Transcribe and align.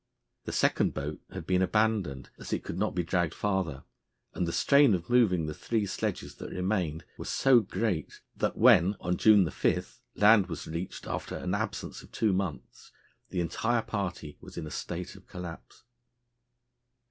The 0.45 0.51
second 0.51 0.95
boat 0.95 1.21
had 1.29 1.45
been 1.45 1.61
abandoned, 1.61 2.31
as 2.39 2.51
it 2.51 2.63
could 2.63 2.79
not 2.79 2.95
be 2.95 3.03
dragged 3.03 3.35
farther, 3.35 3.83
and 4.33 4.47
the 4.47 4.51
strain 4.51 4.95
of 4.95 5.11
moving 5.11 5.45
the 5.45 5.53
three 5.53 5.85
sledges 5.85 6.33
that 6.37 6.49
remained 6.49 7.05
was 7.19 7.29
so 7.29 7.59
great 7.59 8.19
that 8.35 8.57
when, 8.57 8.95
on 8.99 9.15
June 9.17 9.47
5, 9.47 10.01
land 10.15 10.47
was 10.47 10.65
reached 10.67 11.05
after 11.05 11.35
an 11.35 11.53
absence 11.53 12.01
of 12.01 12.11
two 12.11 12.33
months, 12.33 12.91
the 13.29 13.41
entire 13.41 13.83
party 13.83 14.39
was 14.41 14.57
in 14.57 14.65
a 14.65 14.71
state 14.71 15.15
of 15.15 15.27
collapse. 15.27 15.83